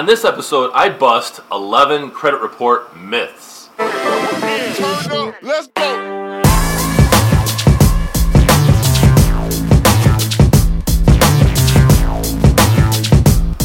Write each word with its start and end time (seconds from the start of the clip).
On 0.00 0.06
this 0.06 0.24
episode, 0.24 0.70
I 0.72 0.88
bust 0.88 1.40
11 1.52 2.12
credit 2.12 2.40
report 2.40 2.96
myths. 2.96 3.68
Let's 5.42 5.66
go. 5.66 6.40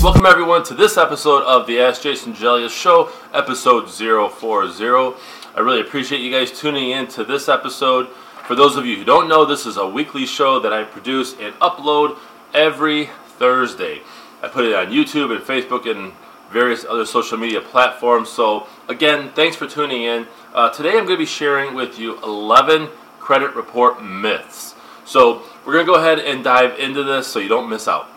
Welcome 0.03 0.25
everyone 0.25 0.65
to 0.65 0.73
this 0.73 0.97
episode 0.97 1.43
of 1.43 1.67
the 1.67 1.79
Ask 1.79 2.01
Jason 2.01 2.33
Gelios 2.33 2.71
Show, 2.71 3.09
episode 3.33 3.89
040. 3.89 5.17
I 5.55 5.59
really 5.61 5.79
appreciate 5.79 6.19
you 6.19 6.31
guys 6.31 6.51
tuning 6.51 6.89
in 6.89 7.07
to 7.07 7.23
this 7.23 7.47
episode. 7.47 8.09
For 8.45 8.55
those 8.55 8.75
of 8.75 8.85
you 8.85 8.97
who 8.97 9.05
don't 9.05 9.29
know, 9.29 9.45
this 9.45 9.65
is 9.65 9.77
a 9.77 9.87
weekly 9.87 10.25
show 10.25 10.59
that 10.59 10.73
I 10.73 10.83
produce 10.83 11.33
and 11.39 11.53
upload 11.61 12.19
every 12.53 13.05
Thursday. 13.25 14.01
I 14.43 14.49
put 14.49 14.65
it 14.65 14.75
on 14.75 14.87
YouTube 14.87 15.33
and 15.33 15.41
Facebook 15.41 15.89
and 15.89 16.11
various 16.51 16.85
other 16.85 17.05
social 17.05 17.37
media 17.37 17.61
platforms. 17.61 18.29
So, 18.29 18.67
again, 18.87 19.31
thanks 19.33 19.55
for 19.55 19.67
tuning 19.67 20.03
in. 20.03 20.27
Uh, 20.53 20.69
today 20.69 20.91
I'm 20.91 21.05
going 21.05 21.09
to 21.09 21.17
be 21.17 21.25
sharing 21.25 21.73
with 21.73 21.99
you 21.99 22.21
11 22.23 22.89
credit 23.19 23.55
report 23.55 24.03
myths. 24.03 24.75
So, 25.05 25.43
we're 25.65 25.73
going 25.73 25.85
to 25.85 25.91
go 25.91 25.99
ahead 25.99 26.19
and 26.19 26.43
dive 26.43 26.79
into 26.79 27.03
this 27.03 27.27
so 27.27 27.39
you 27.39 27.49
don't 27.49 27.69
miss 27.69 27.87
out. 27.87 28.09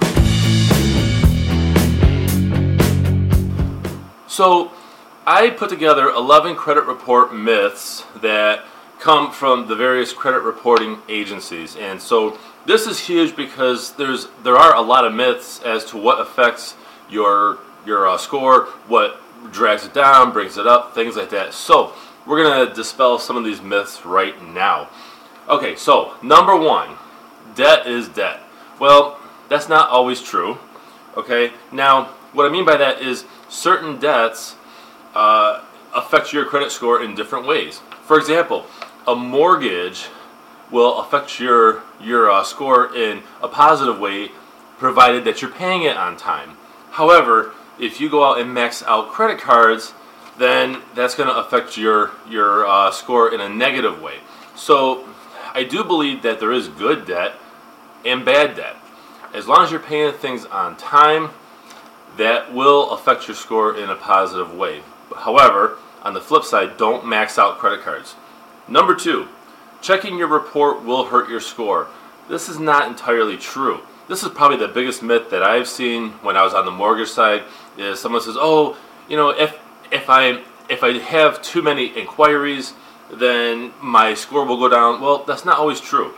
So, 4.26 4.72
I 5.26 5.50
put 5.50 5.68
together 5.68 6.08
11 6.08 6.56
credit 6.56 6.84
report 6.84 7.34
myths 7.34 8.04
that 8.22 8.64
come 8.98 9.32
from 9.32 9.68
the 9.68 9.74
various 9.74 10.12
credit 10.12 10.40
reporting 10.40 10.98
agencies. 11.08 11.76
And 11.76 12.00
so, 12.00 12.38
this 12.66 12.86
is 12.86 13.00
huge 13.00 13.34
because 13.34 13.92
there's 13.92 14.28
there 14.42 14.56
are 14.56 14.74
a 14.74 14.80
lot 14.80 15.06
of 15.06 15.14
myths 15.14 15.62
as 15.62 15.84
to 15.86 15.96
what 15.96 16.20
affects 16.20 16.76
your 17.08 17.58
your 17.88 18.06
uh, 18.06 18.16
score, 18.16 18.66
what 18.86 19.20
drags 19.50 19.84
it 19.84 19.94
down, 19.94 20.32
brings 20.32 20.56
it 20.56 20.66
up, 20.66 20.94
things 20.94 21.16
like 21.16 21.30
that. 21.30 21.52
So, 21.54 21.92
we're 22.26 22.66
to 22.66 22.74
dispel 22.74 23.18
some 23.18 23.36
of 23.36 23.44
these 23.44 23.62
myths 23.62 24.04
right 24.04 24.40
now. 24.46 24.90
Okay, 25.48 25.74
so 25.74 26.14
number 26.22 26.54
1, 26.54 26.94
debt 27.54 27.86
is 27.86 28.08
debt. 28.08 28.40
Well, 28.78 29.18
that's 29.48 29.68
not 29.68 29.88
always 29.88 30.20
true. 30.20 30.58
Okay? 31.16 31.52
Now, 31.72 32.04
what 32.32 32.44
I 32.44 32.50
mean 32.50 32.66
by 32.66 32.76
that 32.76 33.00
is 33.00 33.24
certain 33.48 33.98
debts 33.98 34.56
uh, 35.14 35.64
affect 35.94 36.32
your 36.32 36.44
credit 36.44 36.70
score 36.70 37.02
in 37.02 37.14
different 37.14 37.46
ways. 37.46 37.80
For 38.02 38.18
example, 38.18 38.66
a 39.06 39.14
mortgage 39.14 40.08
will 40.70 41.00
affect 41.00 41.40
your 41.40 41.82
your 42.00 42.30
uh, 42.30 42.44
score 42.44 42.94
in 42.94 43.22
a 43.42 43.48
positive 43.48 43.98
way, 43.98 44.28
provided 44.76 45.24
that 45.24 45.40
you're 45.40 45.50
paying 45.50 45.82
it 45.82 45.96
on 45.96 46.16
time. 46.16 46.56
However, 46.90 47.52
if 47.80 48.00
you 48.00 48.08
go 48.08 48.24
out 48.24 48.40
and 48.40 48.52
max 48.52 48.82
out 48.82 49.10
credit 49.10 49.40
cards, 49.40 49.94
then 50.38 50.82
that's 50.94 51.14
going 51.14 51.28
to 51.28 51.36
affect 51.36 51.76
your 51.76 52.12
your 52.28 52.66
uh, 52.66 52.90
score 52.90 53.32
in 53.32 53.40
a 53.40 53.48
negative 53.48 54.00
way. 54.00 54.18
So, 54.54 55.08
I 55.54 55.64
do 55.64 55.84
believe 55.84 56.22
that 56.22 56.40
there 56.40 56.52
is 56.52 56.68
good 56.68 57.06
debt 57.06 57.34
and 58.04 58.24
bad 58.24 58.56
debt. 58.56 58.76
As 59.34 59.46
long 59.46 59.64
as 59.64 59.70
you're 59.70 59.80
paying 59.80 60.12
things 60.12 60.44
on 60.46 60.76
time, 60.76 61.30
that 62.16 62.52
will 62.52 62.90
affect 62.90 63.28
your 63.28 63.34
score 63.34 63.76
in 63.76 63.90
a 63.90 63.94
positive 63.94 64.54
way. 64.54 64.82
However, 65.16 65.78
on 66.02 66.14
the 66.14 66.20
flip 66.20 66.44
side, 66.44 66.76
don't 66.76 67.06
max 67.06 67.38
out 67.38 67.58
credit 67.58 67.82
cards. 67.82 68.14
Number 68.66 68.94
two, 68.94 69.28
checking 69.80 70.18
your 70.18 70.28
report 70.28 70.84
will 70.84 71.06
hurt 71.06 71.28
your 71.28 71.40
score. 71.40 71.88
This 72.28 72.48
is 72.48 72.58
not 72.58 72.88
entirely 72.88 73.36
true. 73.36 73.80
This 74.08 74.22
is 74.22 74.30
probably 74.30 74.56
the 74.56 74.68
biggest 74.68 75.02
myth 75.02 75.30
that 75.30 75.42
I've 75.42 75.68
seen 75.68 76.10
when 76.22 76.36
I 76.36 76.42
was 76.42 76.54
on 76.54 76.64
the 76.64 76.70
mortgage 76.70 77.08
side. 77.10 77.42
Someone 77.94 78.20
says, 78.22 78.36
"Oh, 78.38 78.76
you 79.08 79.16
know, 79.16 79.30
if 79.30 79.58
if 79.90 80.10
I 80.10 80.42
if 80.68 80.82
I 80.82 80.98
have 80.98 81.40
too 81.42 81.62
many 81.62 81.86
inquiries, 81.86 82.74
then 83.10 83.72
my 83.80 84.14
score 84.14 84.44
will 84.44 84.58
go 84.58 84.68
down." 84.68 85.00
Well, 85.00 85.24
that's 85.24 85.44
not 85.44 85.58
always 85.58 85.80
true. 85.80 86.14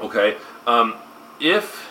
Okay, 0.00 0.36
um, 0.66 0.94
if 1.40 1.88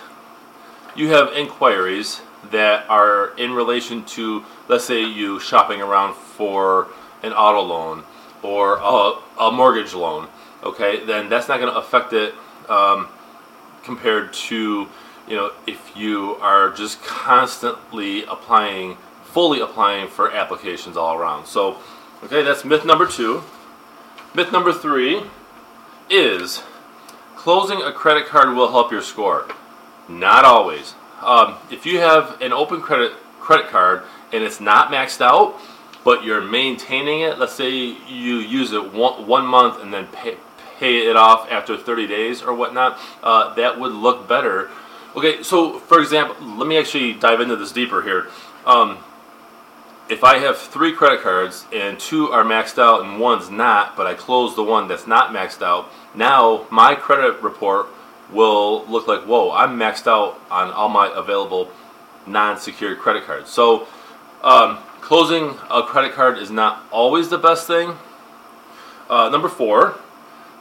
you 0.96 1.10
have 1.10 1.34
inquiries 1.34 2.22
that 2.52 2.90
are 2.90 3.36
in 3.38 3.52
relation 3.52 4.04
to, 4.06 4.44
let's 4.68 4.86
say, 4.86 5.04
you 5.04 5.40
shopping 5.40 5.82
around 5.82 6.16
for 6.16 6.88
an 7.24 7.34
auto 7.34 7.62
loan 7.62 8.04
or 8.42 8.78
a, 8.78 9.44
a 9.44 9.52
mortgage 9.52 9.94
loan, 9.94 10.28
okay, 10.64 11.04
then 11.06 11.30
that's 11.30 11.48
not 11.48 11.60
going 11.60 11.72
to 11.72 11.78
affect 11.78 12.14
it 12.14 12.34
um, 12.70 13.08
compared 13.84 14.32
to, 14.34 14.88
you 15.30 15.36
know, 15.36 15.52
if 15.68 15.96
you 15.96 16.36
are 16.42 16.72
just 16.72 17.02
constantly 17.04 18.24
applying, 18.24 18.98
fully 19.24 19.60
applying 19.60 20.08
for 20.08 20.32
applications 20.32 20.98
all 20.98 21.16
around. 21.16 21.46
So, 21.46 21.78
okay, 22.24 22.42
that's 22.42 22.66
myth 22.66 22.84
number 22.84 23.06
two. 23.06 23.44
Myth 24.34 24.52
number 24.52 24.74
three 24.74 25.24
is 26.10 26.64
closing 27.36 27.82
a 27.82 27.92
credit 27.92 28.26
card 28.26 28.56
will 28.56 28.72
help 28.72 28.92
your 28.92 29.02
score. 29.02 29.48
Not 30.08 30.46
always. 30.46 30.96
Um, 31.22 31.56
if 31.70 31.86
you 31.86 32.00
have 32.00 32.42
an 32.42 32.52
open 32.52 32.82
credit 32.82 33.14
credit 33.40 33.68
card 33.68 34.04
and 34.32 34.44
it's 34.44 34.60
not 34.60 34.92
maxed 34.92 35.22
out, 35.22 35.60
but 36.04 36.24
you're 36.24 36.42
maintaining 36.42 37.22
it, 37.22 37.38
let's 37.38 37.54
say 37.54 37.72
you 37.72 38.36
use 38.36 38.72
it 38.72 38.94
one, 38.94 39.28
one 39.28 39.46
month 39.46 39.82
and 39.82 39.94
then 39.94 40.08
pay, 40.08 40.38
pay 40.80 41.08
it 41.08 41.16
off 41.16 41.50
after 41.52 41.78
30 41.78 42.08
days 42.08 42.42
or 42.42 42.54
whatnot, 42.54 42.98
uh, 43.22 43.54
that 43.56 43.80
would 43.80 43.92
look 43.92 44.28
better. 44.28 44.70
Okay, 45.16 45.42
so 45.42 45.80
for 45.80 46.00
example, 46.00 46.36
let 46.58 46.68
me 46.68 46.78
actually 46.78 47.14
dive 47.14 47.42
into 47.42 47.56
this 47.56 47.72
deeper 47.72 48.02
here. 48.04 48.30
Um, 48.66 49.00
if 50.08 50.24
I 50.24 50.38
have 50.40 50.58
three 50.58 50.94
credit 50.94 51.22
cards 51.22 51.66
and 51.74 52.00
two 52.00 52.32
are 52.32 52.44
maxed 52.44 52.80
out 52.80 53.04
and 53.04 53.20
one's 53.20 53.50
not, 53.50 53.96
but 53.98 54.08
I 54.08 54.14
close 54.14 54.56
the 54.56 54.64
one 54.64 54.88
that's 54.88 55.08
not 55.08 55.32
maxed 55.32 55.62
out, 55.64 55.92
now 56.14 56.68
my 56.70 56.96
credit 56.96 57.42
report 57.42 57.88
will 58.32 58.86
look 58.88 59.08
like, 59.08 59.22
whoa, 59.22 59.52
I'm 59.52 59.78
maxed 59.78 60.08
out 60.08 60.40
on 60.52 60.72
all 60.72 60.90
my 60.90 61.12
available 61.14 61.72
non-secured 62.28 63.00
credit 63.00 63.26
cards. 63.26 63.50
So 63.50 63.88
um, 64.44 64.78
closing 65.02 65.58
a 65.72 65.84
credit 65.84 66.14
card 66.14 66.38
is 66.38 66.52
not 66.52 66.84
always 66.92 67.30
the 67.30 67.38
best 67.38 67.66
thing. 67.66 67.96
Uh, 69.10 69.30
number 69.30 69.50
four, 69.50 70.00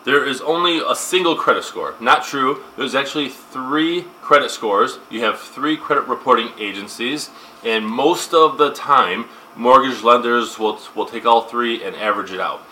there 0.09 0.25
is 0.25 0.41
only 0.41 0.79
a 0.79 0.95
single 0.95 1.37
credit 1.37 1.65
score. 1.65 1.95
Not 2.01 2.25
true. 2.25 2.65
There's 2.79 2.95
actually 2.95 3.29
three 3.29 4.07
credit 4.23 4.51
scores. 4.51 5.01
You 5.11 5.21
have 5.25 5.39
three 5.39 5.77
credit 5.77 6.09
reporting 6.09 6.49
agencies, 6.59 7.29
and 7.63 7.85
most 7.85 8.33
of 8.33 8.57
the 8.57 8.73
time, 8.73 9.27
mortgage 9.55 10.03
lenders 10.03 10.59
will, 10.59 10.81
will 10.95 11.05
take 11.05 11.27
all 11.27 11.43
three 11.43 11.85
and 11.85 11.95
average 11.95 12.33
it 12.33 12.41
out. 12.41 12.63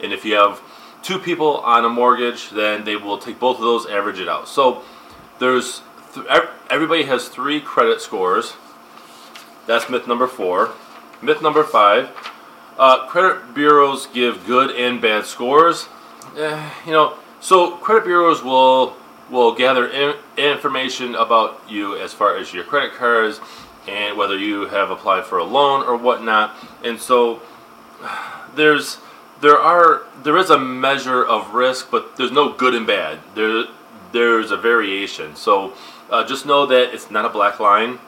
And 0.00 0.12
if 0.12 0.24
you 0.24 0.34
have 0.34 0.62
two 1.02 1.18
people 1.18 1.56
on 1.62 1.84
a 1.84 1.88
mortgage, 1.88 2.50
then 2.50 2.84
they 2.84 2.94
will 2.94 3.18
take 3.18 3.40
both 3.40 3.56
of 3.56 3.62
those, 3.62 3.86
average 3.86 4.20
it 4.20 4.28
out. 4.28 4.46
So 4.46 4.84
there's 5.40 5.82
th- 6.14 6.24
everybody 6.70 7.02
has 7.06 7.26
three 7.26 7.60
credit 7.60 8.02
scores. 8.02 8.52
That's 9.66 9.90
myth 9.90 10.06
number 10.06 10.28
four. 10.28 10.70
Myth 11.20 11.42
number 11.42 11.64
five: 11.64 12.10
uh, 12.78 13.08
credit 13.08 13.52
bureaus 13.52 14.06
give 14.06 14.46
good 14.46 14.70
and 14.70 15.02
bad 15.02 15.26
scores. 15.26 15.88
Eh, 16.36 16.70
you 16.86 16.92
know, 16.92 17.16
so 17.40 17.76
credit 17.76 18.04
bureaus 18.04 18.42
will 18.42 18.96
will 19.30 19.54
gather 19.54 19.88
in, 19.88 20.14
information 20.36 21.14
about 21.14 21.60
you 21.68 21.96
as 21.96 22.12
far 22.12 22.36
as 22.36 22.52
your 22.52 22.64
credit 22.64 22.92
cards 22.94 23.40
and 23.88 24.16
whether 24.16 24.36
you 24.36 24.66
have 24.66 24.90
applied 24.90 25.24
for 25.24 25.38
a 25.38 25.44
loan 25.44 25.82
or 25.82 25.96
whatnot. 25.96 26.54
And 26.82 27.00
so 27.00 27.42
there's 28.54 28.98
there 29.40 29.58
are 29.58 30.02
there 30.22 30.36
is 30.36 30.50
a 30.50 30.58
measure 30.58 31.24
of 31.24 31.54
risk, 31.54 31.90
but 31.90 32.16
there's 32.16 32.32
no 32.32 32.52
good 32.52 32.74
and 32.74 32.86
bad. 32.86 33.20
There 33.34 33.64
there's 34.12 34.50
a 34.50 34.56
variation. 34.56 35.36
So 35.36 35.74
uh, 36.10 36.24
just 36.24 36.46
know 36.46 36.66
that 36.66 36.94
it's 36.94 37.10
not 37.10 37.24
a 37.24 37.28
black 37.28 37.60
line. 37.60 37.98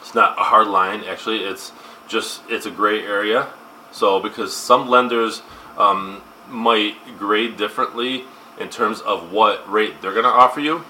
It's 0.00 0.14
not 0.14 0.38
a 0.38 0.44
hard 0.44 0.68
line. 0.68 1.04
Actually, 1.04 1.40
it's 1.40 1.72
just 2.06 2.42
it's 2.48 2.66
a 2.66 2.70
gray 2.70 3.02
area. 3.02 3.48
So 3.90 4.20
because 4.20 4.54
some 4.54 4.88
lenders 4.88 5.42
um, 5.76 6.22
might 6.50 7.18
grade 7.18 7.56
differently 7.56 8.24
in 8.58 8.68
terms 8.68 9.00
of 9.00 9.32
what 9.32 9.70
rate 9.70 10.00
they're 10.00 10.12
going 10.12 10.24
to 10.24 10.30
offer 10.30 10.60
you. 10.60 10.84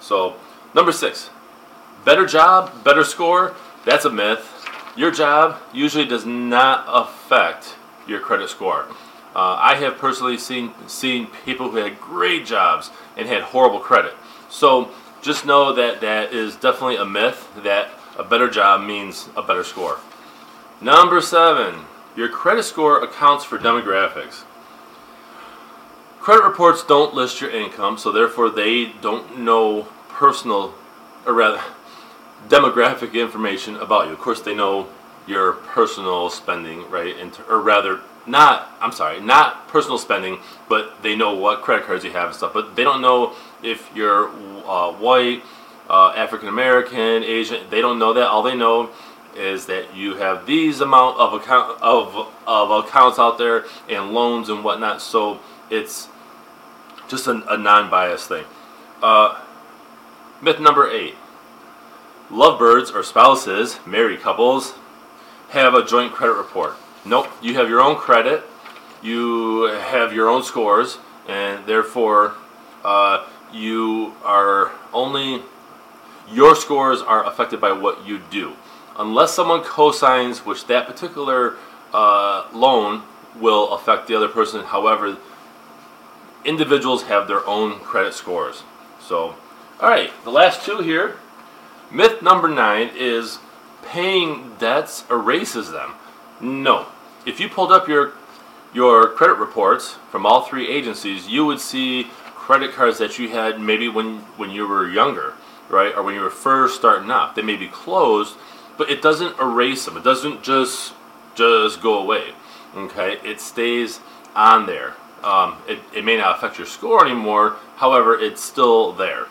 So 0.00 0.36
number 0.74 0.92
six, 0.92 1.30
better 2.04 2.26
job, 2.26 2.84
better 2.84 3.04
score. 3.04 3.54
That's 3.84 4.04
a 4.04 4.10
myth. 4.10 4.48
Your 4.96 5.10
job 5.10 5.58
usually 5.72 6.04
does 6.04 6.26
not 6.26 6.84
affect 6.88 7.76
your 8.06 8.20
credit 8.20 8.48
score. 8.48 8.86
Uh, 9.34 9.56
I 9.58 9.76
have 9.76 9.96
personally 9.96 10.36
seen 10.36 10.72
seen 10.86 11.28
people 11.44 11.70
who 11.70 11.78
had 11.78 11.98
great 11.98 12.44
jobs 12.44 12.90
and 13.16 13.26
had 13.26 13.42
horrible 13.42 13.80
credit. 13.80 14.14
So 14.50 14.90
just 15.22 15.46
know 15.46 15.72
that 15.72 16.02
that 16.02 16.34
is 16.34 16.56
definitely 16.56 16.96
a 16.96 17.06
myth. 17.06 17.48
That 17.62 17.88
a 18.18 18.24
better 18.24 18.50
job 18.50 18.82
means 18.82 19.30
a 19.34 19.42
better 19.42 19.64
score. 19.64 19.98
Number 20.82 21.20
seven, 21.22 21.86
your 22.14 22.28
credit 22.28 22.64
score 22.64 23.02
accounts 23.02 23.44
for 23.44 23.56
demographics. 23.56 24.44
Credit 26.22 26.44
reports 26.44 26.84
don't 26.84 27.14
list 27.14 27.40
your 27.40 27.50
income, 27.50 27.98
so 27.98 28.12
therefore 28.12 28.48
they 28.48 28.92
don't 29.00 29.40
know 29.40 29.88
personal, 30.08 30.72
or 31.26 31.34
rather, 31.34 31.60
demographic 32.46 33.14
information 33.14 33.74
about 33.74 34.06
you. 34.06 34.12
Of 34.12 34.20
course, 34.20 34.40
they 34.40 34.54
know 34.54 34.86
your 35.26 35.54
personal 35.54 36.30
spending, 36.30 36.88
right? 36.88 37.16
And 37.16 37.36
or 37.48 37.60
rather, 37.60 38.02
not 38.24 38.70
I'm 38.80 38.92
sorry, 38.92 39.20
not 39.20 39.66
personal 39.66 39.98
spending, 39.98 40.38
but 40.68 41.02
they 41.02 41.16
know 41.16 41.34
what 41.34 41.62
credit 41.62 41.86
cards 41.86 42.04
you 42.04 42.12
have 42.12 42.28
and 42.28 42.36
stuff. 42.36 42.52
But 42.52 42.76
they 42.76 42.84
don't 42.84 43.02
know 43.02 43.34
if 43.60 43.90
you're 43.92 44.28
uh, 44.64 44.92
white, 44.92 45.42
uh, 45.90 46.10
African 46.10 46.46
American, 46.46 47.24
Asian. 47.24 47.68
They 47.68 47.80
don't 47.80 47.98
know 47.98 48.12
that. 48.12 48.28
All 48.28 48.44
they 48.44 48.54
know 48.54 48.90
is 49.34 49.66
that 49.66 49.96
you 49.96 50.14
have 50.14 50.46
these 50.46 50.80
amount 50.80 51.18
of 51.18 51.32
account 51.32 51.82
of 51.82 52.28
of 52.46 52.84
accounts 52.84 53.18
out 53.18 53.38
there 53.38 53.64
and 53.88 54.12
loans 54.12 54.48
and 54.50 54.62
whatnot. 54.62 55.02
So 55.02 55.40
it's 55.72 56.08
just 57.08 57.26
a, 57.26 57.42
a 57.52 57.56
non-biased 57.56 58.28
thing. 58.28 58.44
Uh, 59.02 59.40
myth 60.40 60.60
number 60.60 60.90
eight: 60.90 61.14
lovebirds 62.30 62.90
or 62.90 63.02
spouses, 63.02 63.80
married 63.86 64.20
couples, 64.20 64.74
have 65.50 65.74
a 65.74 65.84
joint 65.84 66.12
credit 66.12 66.34
report. 66.34 66.74
Nope, 67.04 67.28
you 67.42 67.54
have 67.54 67.68
your 67.68 67.80
own 67.80 67.96
credit, 67.96 68.44
you 69.02 69.64
have 69.64 70.12
your 70.12 70.28
own 70.28 70.42
scores, 70.42 70.98
and 71.26 71.66
therefore 71.66 72.34
uh, 72.84 73.26
you 73.52 74.14
are 74.24 74.70
only 74.92 75.42
your 76.30 76.54
scores 76.54 77.00
are 77.00 77.26
affected 77.26 77.60
by 77.60 77.72
what 77.72 78.06
you 78.06 78.20
do. 78.30 78.54
Unless 78.98 79.32
someone 79.32 79.62
co-signs, 79.62 80.46
which 80.46 80.66
that 80.66 80.86
particular 80.86 81.56
uh, 81.92 82.46
loan 82.52 83.02
will 83.40 83.72
affect 83.72 84.06
the 84.06 84.14
other 84.14 84.28
person. 84.28 84.64
However, 84.64 85.16
individuals 86.44 87.04
have 87.04 87.28
their 87.28 87.46
own 87.46 87.80
credit 87.80 88.14
scores. 88.14 88.62
So, 89.00 89.34
all 89.80 89.90
right, 89.90 90.10
the 90.24 90.30
last 90.30 90.64
two 90.64 90.78
here. 90.78 91.16
Myth 91.90 92.22
number 92.22 92.48
nine 92.48 92.90
is 92.96 93.38
paying 93.82 94.54
debts 94.58 95.04
erases 95.10 95.70
them. 95.70 95.92
No. 96.40 96.86
If 97.26 97.38
you 97.40 97.48
pulled 97.48 97.72
up 97.72 97.88
your 97.88 98.12
your 98.74 99.08
credit 99.08 99.34
reports 99.34 99.96
from 100.10 100.24
all 100.24 100.42
three 100.42 100.68
agencies, 100.68 101.28
you 101.28 101.44
would 101.44 101.60
see 101.60 102.04
credit 102.34 102.72
cards 102.72 102.98
that 102.98 103.18
you 103.18 103.28
had 103.28 103.60
maybe 103.60 103.88
when 103.88 104.18
when 104.36 104.50
you 104.50 104.66
were 104.66 104.88
younger, 104.88 105.34
right? 105.68 105.94
Or 105.94 106.02
when 106.02 106.14
you 106.14 106.20
were 106.20 106.30
first 106.30 106.76
starting 106.76 107.10
out. 107.10 107.34
They 107.34 107.42
may 107.42 107.56
be 107.56 107.68
closed, 107.68 108.36
but 108.78 108.90
it 108.90 109.02
doesn't 109.02 109.38
erase 109.38 109.84
them. 109.84 109.96
It 109.96 110.04
doesn't 110.04 110.42
just 110.42 110.94
just 111.34 111.82
go 111.82 111.98
away. 111.98 112.34
Okay? 112.74 113.18
It 113.24 113.40
stays 113.40 114.00
on 114.34 114.66
there. 114.66 114.94
Um, 115.22 115.58
it, 115.68 115.78
it 115.94 116.04
may 116.04 116.16
not 116.16 116.36
affect 116.36 116.58
your 116.58 116.66
score 116.66 117.04
anymore, 117.04 117.56
however, 117.76 118.18
it's 118.18 118.42
still 118.42 118.92
there. 118.92 119.26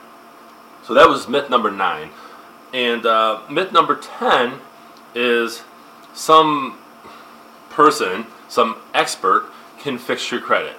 So 0.84 0.94
that 0.94 1.10
was 1.10 1.28
myth 1.28 1.50
number 1.50 1.70
nine. 1.70 2.10
And 2.74 3.06
uh, 3.06 3.42
myth 3.50 3.72
number 3.72 3.96
10 3.96 4.60
is 5.14 5.64
some 6.14 6.78
person, 7.70 8.26
some 8.48 8.78
expert, 8.94 9.50
can 9.80 9.98
fix 9.98 10.32
your 10.32 10.40
credit. 10.40 10.74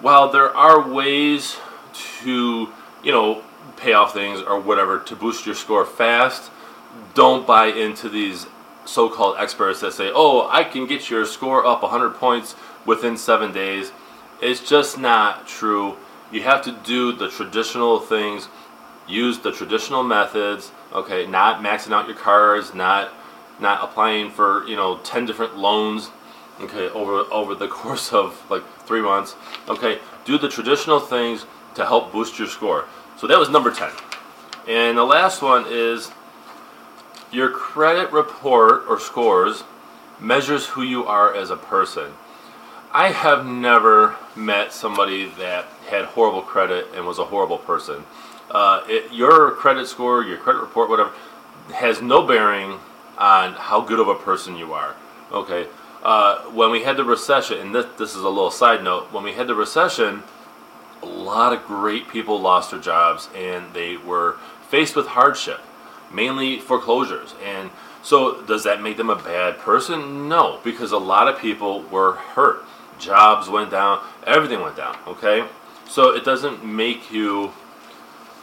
While 0.00 0.28
there 0.30 0.54
are 0.54 0.86
ways 0.86 1.56
to, 2.22 2.68
you 3.02 3.12
know, 3.12 3.42
pay 3.76 3.92
off 3.92 4.12
things 4.12 4.40
or 4.40 4.60
whatever 4.60 4.98
to 4.98 5.16
boost 5.16 5.46
your 5.46 5.54
score 5.54 5.86
fast, 5.86 6.50
don't 7.14 7.46
buy 7.46 7.66
into 7.66 8.08
these 8.08 8.46
so 8.84 9.08
called 9.08 9.36
experts 9.38 9.80
that 9.80 9.92
say, 9.92 10.10
oh, 10.14 10.48
I 10.50 10.64
can 10.64 10.86
get 10.86 11.08
your 11.08 11.24
score 11.24 11.64
up 11.64 11.82
100 11.82 12.14
points 12.14 12.54
within 12.84 13.16
seven 13.16 13.52
days. 13.52 13.92
It's 14.44 14.60
just 14.60 14.98
not 14.98 15.48
true. 15.48 15.96
You 16.30 16.42
have 16.42 16.60
to 16.64 16.72
do 16.84 17.12
the 17.12 17.30
traditional 17.30 17.98
things, 17.98 18.48
use 19.08 19.38
the 19.38 19.50
traditional 19.50 20.02
methods, 20.02 20.70
okay, 20.92 21.26
not 21.26 21.62
maxing 21.62 21.92
out 21.92 22.06
your 22.06 22.16
cards, 22.16 22.74
not 22.74 23.10
not 23.58 23.82
applying 23.82 24.30
for, 24.30 24.66
you 24.66 24.76
know, 24.76 24.98
10 24.98 25.24
different 25.24 25.56
loans, 25.56 26.10
okay, 26.60 26.90
over 26.90 27.20
over 27.32 27.54
the 27.54 27.68
course 27.80 28.12
of 28.12 28.38
like 28.50 28.62
3 28.84 29.00
months. 29.00 29.34
Okay, 29.66 29.98
do 30.26 30.36
the 30.36 30.50
traditional 30.50 31.00
things 31.00 31.46
to 31.74 31.86
help 31.86 32.12
boost 32.12 32.38
your 32.38 32.48
score. 32.48 32.84
So 33.16 33.26
that 33.26 33.38
was 33.38 33.48
number 33.48 33.70
10. 33.70 33.90
And 34.68 34.98
the 34.98 35.04
last 35.04 35.40
one 35.40 35.64
is 35.68 36.10
your 37.32 37.48
credit 37.48 38.12
report 38.12 38.84
or 38.90 39.00
scores 39.00 39.64
measures 40.20 40.66
who 40.66 40.82
you 40.82 41.06
are 41.06 41.34
as 41.34 41.48
a 41.48 41.56
person. 41.56 42.12
I 42.94 43.10
have 43.10 43.44
never 43.44 44.14
met 44.36 44.72
somebody 44.72 45.28
that 45.38 45.64
had 45.88 46.04
horrible 46.04 46.42
credit 46.42 46.86
and 46.94 47.04
was 47.04 47.18
a 47.18 47.24
horrible 47.24 47.58
person. 47.58 48.04
Uh, 48.48 48.84
it, 48.86 49.12
your 49.12 49.50
credit 49.50 49.88
score, 49.88 50.22
your 50.22 50.38
credit 50.38 50.60
report, 50.60 50.88
whatever, 50.88 51.10
has 51.74 52.00
no 52.00 52.24
bearing 52.24 52.78
on 53.18 53.54
how 53.54 53.80
good 53.80 53.98
of 53.98 54.06
a 54.06 54.14
person 54.14 54.56
you 54.56 54.72
are. 54.72 54.94
Okay. 55.32 55.66
Uh, 56.04 56.42
when 56.52 56.70
we 56.70 56.84
had 56.84 56.96
the 56.96 57.02
recession, 57.02 57.58
and 57.58 57.74
this, 57.74 57.86
this 57.98 58.10
is 58.10 58.22
a 58.22 58.28
little 58.28 58.52
side 58.52 58.84
note, 58.84 59.10
when 59.10 59.24
we 59.24 59.32
had 59.32 59.48
the 59.48 59.56
recession, 59.56 60.22
a 61.02 61.06
lot 61.06 61.52
of 61.52 61.64
great 61.64 62.06
people 62.06 62.40
lost 62.40 62.70
their 62.70 62.78
jobs 62.78 63.28
and 63.34 63.74
they 63.74 63.96
were 63.96 64.36
faced 64.68 64.94
with 64.94 65.08
hardship, 65.08 65.60
mainly 66.12 66.60
foreclosures. 66.60 67.34
And 67.44 67.70
so, 68.04 68.42
does 68.42 68.62
that 68.62 68.82
make 68.82 68.98
them 68.98 69.10
a 69.10 69.16
bad 69.16 69.58
person? 69.58 70.28
No, 70.28 70.60
because 70.62 70.92
a 70.92 70.98
lot 70.98 71.26
of 71.26 71.40
people 71.40 71.82
were 71.82 72.12
hurt. 72.12 72.64
Jobs 72.98 73.48
went 73.48 73.70
down, 73.70 74.04
everything 74.26 74.60
went 74.60 74.76
down, 74.76 74.96
okay? 75.06 75.46
So, 75.88 76.14
it 76.14 76.24
doesn't 76.24 76.64
make 76.64 77.12
you 77.12 77.52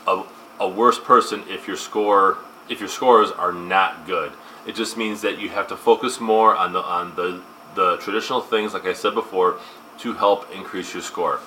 a, 0.07 0.23
a 0.59 0.67
worse 0.67 0.99
person 0.99 1.43
if 1.47 1.67
your 1.67 1.77
score 1.77 2.37
if 2.69 2.79
your 2.79 2.89
scores 2.89 3.31
are 3.31 3.51
not 3.51 4.05
good. 4.05 4.31
It 4.65 4.75
just 4.75 4.95
means 4.95 5.21
that 5.21 5.39
you 5.39 5.49
have 5.49 5.67
to 5.67 5.77
focus 5.77 6.19
more 6.19 6.55
on 6.55 6.73
the 6.73 6.81
on 6.81 7.15
the 7.15 7.41
the 7.75 7.97
traditional 7.97 8.41
things, 8.41 8.73
like 8.73 8.85
I 8.85 8.93
said 8.93 9.13
before, 9.13 9.59
to 9.99 10.13
help 10.13 10.51
increase 10.53 10.93
your 10.93 11.03
score. 11.03 11.39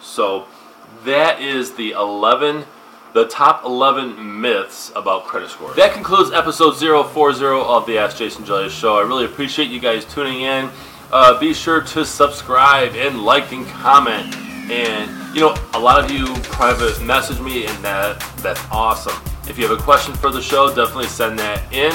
So 0.00 0.46
that 1.04 1.40
is 1.40 1.74
the 1.74 1.92
11 1.92 2.64
the 3.12 3.26
top 3.28 3.64
11 3.64 4.40
myths 4.42 4.92
about 4.94 5.24
credit 5.24 5.48
score. 5.48 5.72
That 5.74 5.94
concludes 5.94 6.32
episode 6.32 6.72
040 6.72 7.46
of 7.62 7.86
the 7.86 7.96
Ask 7.96 8.18
Jason 8.18 8.44
Gelios 8.44 8.70
show. 8.70 8.98
I 8.98 9.02
really 9.02 9.24
appreciate 9.24 9.70
you 9.70 9.80
guys 9.80 10.04
tuning 10.04 10.42
in. 10.42 10.68
Uh, 11.12 11.38
be 11.38 11.54
sure 11.54 11.80
to 11.80 12.04
subscribe 12.04 12.94
and 12.94 13.22
like 13.22 13.52
and 13.52 13.66
comment. 13.66 14.34
And 14.70 15.34
you 15.34 15.40
know, 15.40 15.54
a 15.74 15.78
lot 15.78 16.02
of 16.02 16.10
you 16.10 16.26
private 16.42 17.00
message 17.02 17.40
me, 17.40 17.66
and 17.66 17.84
that 17.84 18.20
that's 18.38 18.60
awesome. 18.70 19.16
If 19.48 19.58
you 19.58 19.68
have 19.68 19.78
a 19.78 19.82
question 19.82 20.14
for 20.14 20.30
the 20.30 20.42
show, 20.42 20.68
definitely 20.74 21.06
send 21.06 21.38
that 21.38 21.72
in 21.72 21.92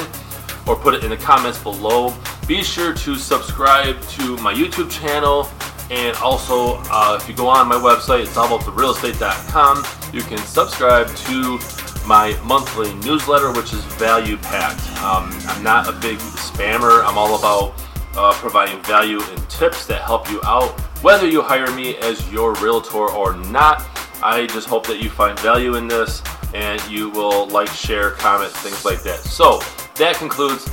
or 0.68 0.76
put 0.76 0.94
it 0.94 1.04
in 1.04 1.10
the 1.10 1.18
comments 1.18 1.62
below. 1.62 2.14
Be 2.48 2.64
sure 2.64 2.94
to 2.94 3.16
subscribe 3.16 4.02
to 4.02 4.38
my 4.38 4.54
YouTube 4.54 4.90
channel. 4.90 5.50
And 5.90 6.16
also, 6.18 6.82
uh, 6.90 7.20
if 7.20 7.28
you 7.28 7.36
go 7.36 7.48
on 7.48 7.68
my 7.68 7.76
website, 7.76 8.26
itsallabouttherealestate.com, 8.26 10.14
you 10.14 10.22
can 10.22 10.38
subscribe 10.38 11.08
to 11.08 11.60
my 12.08 12.40
monthly 12.46 12.94
newsletter, 13.06 13.52
which 13.52 13.74
is 13.74 13.84
value 13.96 14.38
packed. 14.38 14.88
Um, 15.04 15.30
I'm 15.50 15.64
not 15.64 15.90
a 15.90 15.92
big 15.92 16.18
spammer. 16.20 17.04
I'm 17.04 17.18
all 17.18 17.38
about 17.38 17.74
uh, 18.16 18.34
providing 18.34 18.82
value 18.84 19.22
and 19.22 19.50
tips 19.50 19.86
that 19.88 20.02
help 20.02 20.30
you 20.30 20.42
out, 20.44 20.80
whether 21.04 21.28
you 21.28 21.42
hire 21.42 21.72
me 21.72 21.96
as 21.98 22.32
your 22.32 22.54
realtor 22.56 23.10
or 23.10 23.36
not. 23.36 23.88
I 24.24 24.48
just 24.48 24.68
hope 24.68 24.86
that 24.88 25.02
you 25.02 25.10
find 25.10 25.38
value 25.40 25.76
in 25.76 25.88
this 25.88 26.22
and 26.54 26.82
you 26.90 27.10
will 27.10 27.48
like, 27.48 27.70
share, 27.70 28.12
comment, 28.12 28.52
things 28.52 28.86
like 28.86 29.02
that. 29.04 29.20
So, 29.20 29.62
that 29.96 30.16
concludes 30.16 30.70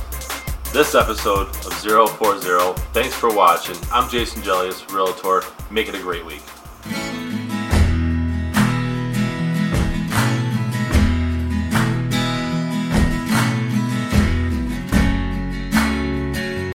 this 0.71 0.93
episode 0.93 1.47
of 1.47 1.73
040. 1.73 2.79
Thanks 2.93 3.15
for 3.15 3.33
watching. 3.33 3.75
I'm 3.91 4.09
Jason 4.09 4.41
Gelios, 4.43 4.87
Realtor. 4.93 5.43
Make 5.71 5.87
it 5.87 5.95
a 5.95 5.99
great 5.99 6.25
week. 6.25 6.43